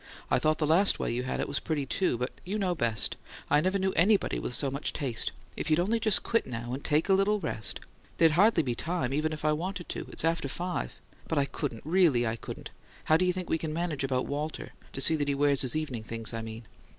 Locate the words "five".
10.47-10.99